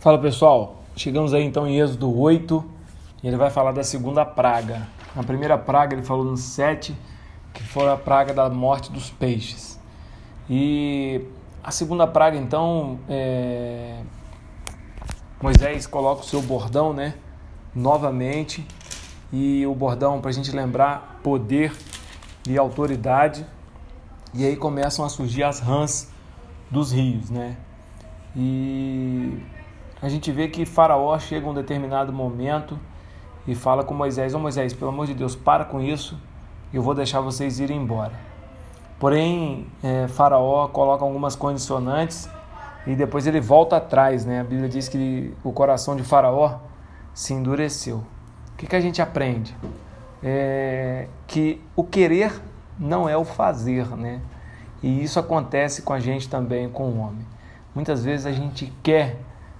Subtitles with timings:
[0.00, 2.64] Fala pessoal, chegamos aí então em Êxodo 8
[3.20, 4.86] e ele vai falar da segunda praga.
[5.12, 6.94] Na primeira praga ele falou no 7
[7.52, 9.76] que foi a praga da morte dos peixes.
[10.48, 11.20] E
[11.64, 14.00] a segunda praga então, é...
[15.42, 17.14] Moisés coloca o seu bordão, né?
[17.74, 18.64] Novamente.
[19.32, 21.76] E o bordão, para a gente lembrar, poder
[22.48, 23.44] e autoridade.
[24.32, 26.08] E aí começam a surgir as rãs
[26.70, 27.56] dos rios, né?
[28.36, 29.57] E
[30.00, 32.78] a gente vê que Faraó chega a um determinado momento
[33.46, 36.16] e fala com Moisés: Ô oh, Moisés, pelo amor de Deus, para com isso,
[36.72, 38.12] eu vou deixar vocês irem embora.
[38.98, 42.28] Porém, é, Faraó coloca algumas condicionantes
[42.86, 44.40] e depois ele volta atrás, né?
[44.40, 46.58] A Bíblia diz que o coração de Faraó
[47.14, 47.98] se endureceu.
[48.52, 49.56] O que, que a gente aprende?
[50.22, 52.32] É, que o querer
[52.78, 54.20] não é o fazer, né?
[54.82, 57.26] E isso acontece com a gente também, com o homem.
[57.74, 59.16] Muitas vezes a gente quer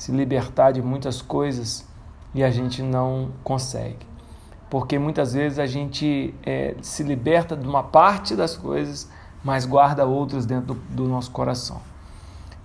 [0.00, 1.86] se libertar de muitas coisas
[2.34, 3.98] e a gente não consegue.
[4.70, 9.10] Porque muitas vezes a gente é, se liberta de uma parte das coisas,
[9.44, 11.82] mas guarda outras dentro do, do nosso coração.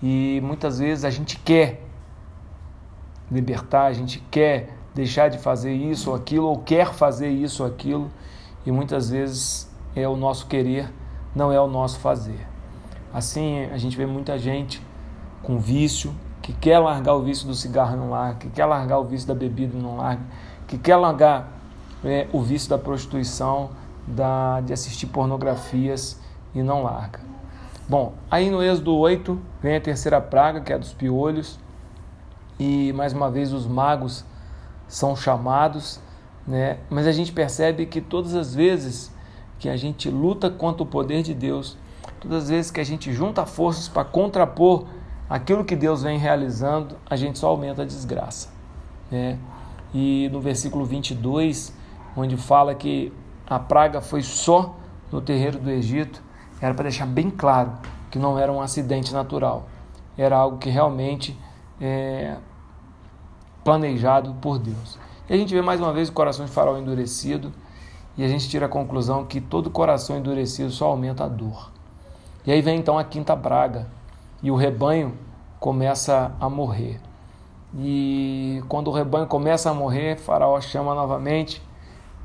[0.02, 1.84] E muitas vezes a gente quer
[3.30, 7.70] libertar, a gente quer deixar de fazer isso ou aquilo, ou quer fazer isso ou
[7.70, 8.10] aquilo,
[8.66, 10.90] e muitas vezes é o nosso querer,
[11.36, 12.48] não é o nosso fazer.
[13.14, 14.82] Assim, a gente vê muita gente
[15.44, 19.04] com vício, que quer largar o vício do cigarro não larga, que quer largar o
[19.04, 20.22] vício da bebida não larga,
[20.68, 21.52] que quer largar
[22.04, 23.72] é, o vício da prostituição,
[24.06, 26.22] da, de assistir pornografias
[26.54, 27.20] e não larga.
[27.90, 31.58] Bom, aí no Êxodo 8 vem a terceira praga, que é a dos piolhos,
[32.60, 34.24] e mais uma vez os magos
[34.88, 36.00] são chamados,
[36.46, 36.78] né?
[36.92, 39.12] mas a gente percebe que todas as vezes
[39.58, 41.76] que a gente luta contra o poder de Deus,
[42.20, 44.86] todas as vezes que a gente junta forças para contrapor
[45.30, 48.50] aquilo que Deus vem realizando, a gente só aumenta a desgraça.
[49.10, 49.38] Né?
[49.94, 51.74] E no versículo 22,
[52.16, 53.14] onde fala que
[53.48, 54.76] a praga foi só
[55.12, 56.22] no terreiro do Egito,
[56.62, 57.74] era para deixar bem claro
[58.10, 59.68] que não era um acidente natural,
[60.18, 61.38] era algo que realmente
[61.80, 62.38] é
[63.64, 64.98] planejado por Deus.
[65.30, 67.52] E a gente vê mais uma vez o coração de Faraó endurecido,
[68.18, 71.72] e a gente tira a conclusão que todo coração endurecido só aumenta a dor.
[72.46, 73.88] E aí vem então a quinta praga,
[74.42, 75.18] e o rebanho
[75.60, 77.00] começa a morrer.
[77.78, 81.62] E quando o rebanho começa a morrer, Faraó chama novamente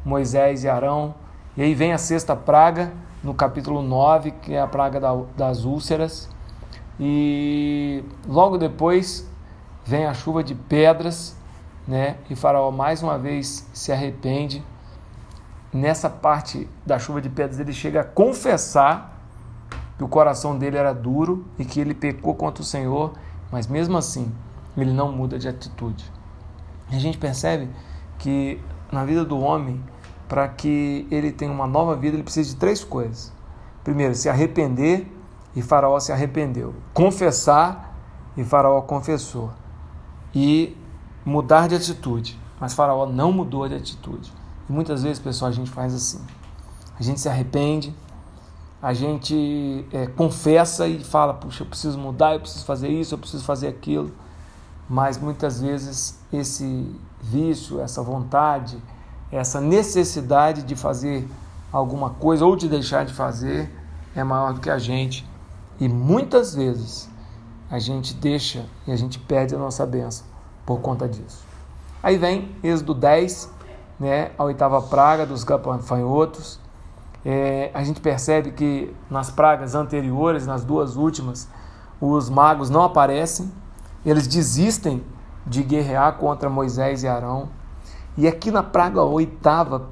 [0.05, 1.15] Moisés e Arão.
[1.57, 5.01] E aí vem a sexta praga, no capítulo 9, que é a praga
[5.37, 6.29] das úlceras.
[6.99, 9.29] E logo depois
[9.85, 11.37] vem a chuva de pedras,
[11.89, 12.17] né?
[12.29, 14.63] E Faraó mais uma vez se arrepende.
[15.73, 19.20] Nessa parte da chuva de pedras, ele chega a confessar
[20.01, 23.13] que o coração dele era duro e que ele pecou contra o Senhor,
[23.53, 24.33] mas mesmo assim
[24.75, 26.11] ele não muda de atitude.
[26.91, 27.69] E a gente percebe
[28.19, 28.59] que
[28.91, 29.79] na vida do homem,
[30.27, 33.31] para que ele tenha uma nova vida, ele precisa de três coisas.
[33.85, 35.07] Primeiro, se arrepender,
[35.55, 36.75] e Faraó se arrependeu.
[36.95, 37.95] Confessar,
[38.39, 39.51] e Faraó confessou.
[40.35, 40.75] E
[41.27, 42.41] mudar de atitude.
[42.59, 44.33] Mas Faraó não mudou de atitude.
[44.67, 46.25] E muitas vezes, pessoal, a gente faz assim.
[46.99, 47.95] A gente se arrepende,
[48.83, 53.19] a gente é, confessa e fala, puxa, eu preciso mudar, eu preciso fazer isso, eu
[53.19, 54.11] preciso fazer aquilo,
[54.89, 56.91] mas muitas vezes esse
[57.21, 58.83] vício, essa vontade,
[59.31, 61.29] essa necessidade de fazer
[61.71, 63.71] alguma coisa ou de deixar de fazer
[64.17, 65.29] é maior do que a gente.
[65.79, 67.09] E muitas vezes
[67.71, 70.27] a gente deixa e a gente perde a nossa bênção
[70.67, 71.45] por conta disso.
[72.03, 73.51] Aí vem Êxodo 10,
[73.99, 76.59] né, a oitava praga dos gafanhotos,
[77.25, 81.49] é, a gente percebe que nas pragas anteriores, nas duas últimas,
[82.01, 83.51] os magos não aparecem,
[84.05, 85.05] eles desistem
[85.47, 87.51] de guerrear contra Moisés e Arão.
[88.17, 89.89] E aqui na praga oitava,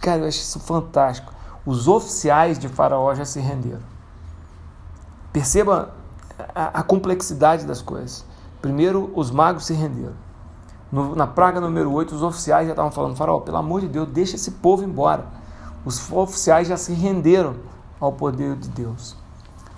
[0.00, 1.32] cara, eu acho isso fantástico.
[1.66, 3.82] Os oficiais de Faraó já se renderam.
[5.32, 5.94] Perceba
[6.54, 8.24] a, a complexidade das coisas.
[8.62, 10.14] Primeiro, os magos se renderam.
[10.90, 14.08] No, na praga número 8, os oficiais já estavam falando: Faraó, pelo amor de Deus,
[14.08, 15.37] deixa esse povo embora
[15.88, 17.56] os oficiais já se renderam
[17.98, 19.16] ao poder de Deus.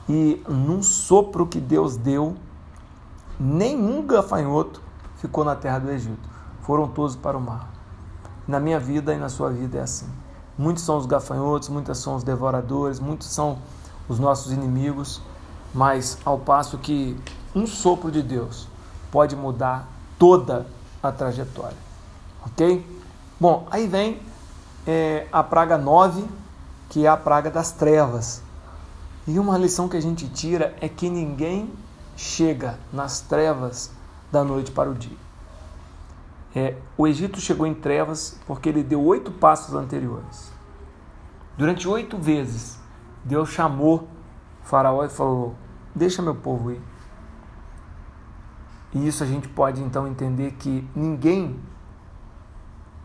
[0.09, 2.37] E num sopro que Deus deu,
[3.39, 4.83] nenhum gafanhoto
[5.19, 6.29] ficou na terra do Egito.
[6.63, 7.71] Foram todos para o mar.
[8.49, 10.09] Na minha vida e na sua vida é assim.
[10.59, 13.59] Muitos são os gafanhotos, muitos são os devoradores, muitos são
[14.09, 15.23] os nossos inimigos,
[15.73, 17.17] mas ao passo que
[17.55, 18.67] um sopro de Deus
[19.13, 20.67] pode mudar toda
[21.01, 21.79] a trajetória.
[22.45, 22.85] Ok?
[23.39, 24.21] Bom, aí vem
[24.87, 26.25] é, a praga 9,
[26.89, 28.43] que é a praga das trevas.
[29.27, 31.73] E uma lição que a gente tira é que ninguém
[32.17, 33.91] chega nas trevas
[34.31, 35.17] da noite para o dia.
[36.55, 40.51] É, o Egito chegou em trevas porque ele deu oito passos anteriores.
[41.57, 42.79] Durante oito vezes,
[43.25, 44.09] Deus chamou
[44.63, 45.55] Faraó e falou:
[45.95, 46.81] Deixa meu povo ir.
[48.93, 51.61] E isso a gente pode então entender que ninguém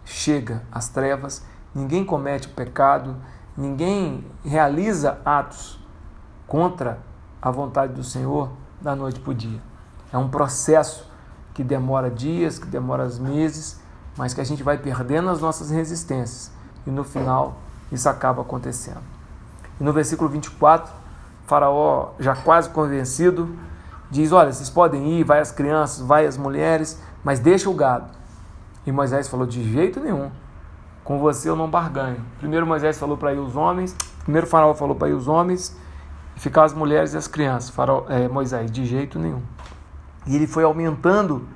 [0.04, 1.44] chega às trevas,
[1.75, 3.18] ninguém comete o pecado,
[3.57, 5.77] ninguém realiza atos
[6.48, 7.00] contra
[7.42, 8.50] a vontade do Senhor
[8.81, 9.62] da noite para o dia.
[10.12, 11.12] É um processo
[11.54, 13.81] que demora dias, que demora meses,
[14.18, 16.51] mas que a gente vai perdendo as nossas resistências
[16.88, 17.57] e no final
[17.92, 19.01] isso acaba acontecendo.
[19.80, 20.92] E no versículo 24,
[21.45, 23.56] Faraó, já quase convencido,
[24.10, 28.10] diz: Olha, vocês podem ir, vai as crianças, vai as mulheres, mas deixa o gado.
[28.86, 30.31] E Moisés falou: De jeito nenhum,
[31.05, 32.17] com você eu não barganho.
[32.39, 35.77] Primeiro Moisés falou para ir os homens, primeiro Faraó falou para ir os homens,
[36.35, 37.69] e ficar as mulheres e as crianças.
[37.69, 39.41] Faraó, é, Moisés, de jeito nenhum.
[40.25, 41.47] E ele foi aumentando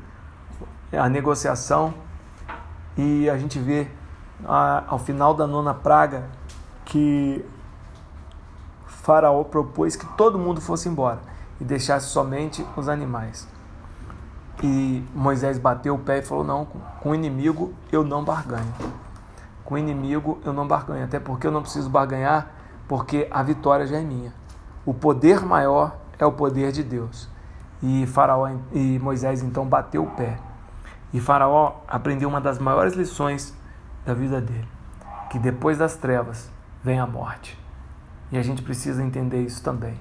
[0.93, 1.93] a negociação,
[2.95, 3.87] e a gente vê
[4.45, 6.29] a, ao final da nona praga
[6.85, 7.43] que
[8.85, 11.19] Faraó propôs que todo mundo fosse embora
[11.59, 13.47] e deixasse somente os animais.
[14.61, 18.73] E Moisés bateu o pé e falou: Não, com o inimigo eu não barganho.
[19.69, 22.47] Com o inimigo eu não barganho, até porque eu não preciso barganhar,
[22.87, 24.33] porque a vitória já é minha.
[24.83, 27.29] O poder maior é o poder de Deus.
[27.79, 30.39] E Faraó e Moisés então bateu o pé.
[31.13, 33.55] E Faraó aprendeu uma das maiores lições
[34.03, 34.67] da vida dele,
[35.29, 36.49] que depois das trevas
[36.83, 37.55] vem a morte.
[38.31, 39.99] E a gente precisa entender isso também.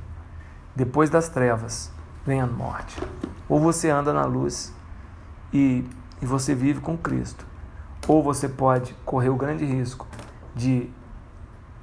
[0.75, 1.93] Depois das trevas
[2.25, 2.99] vem a morte.
[3.47, 4.75] Ou você anda na luz
[5.53, 5.85] e,
[6.23, 7.47] e você vive com Cristo,
[8.09, 10.07] ou você pode correr o grande risco
[10.57, 10.91] de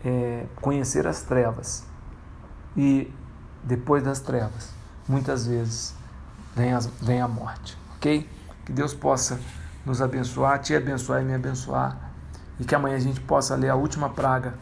[0.04, 1.86] é, conhecer as trevas
[2.76, 3.14] e
[3.64, 4.72] depois das trevas,
[5.08, 5.96] muitas vezes
[6.56, 8.30] vem, as, vem a morte, ok?
[8.66, 9.40] Que Deus possa
[9.86, 12.12] nos abençoar, te abençoar e me abençoar,
[12.60, 14.56] e que amanhã a gente possa ler a última praga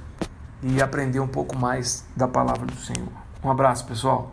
[0.62, 3.12] e aprender um pouco mais da palavra do Senhor.
[3.44, 4.32] Um abraço, pessoal.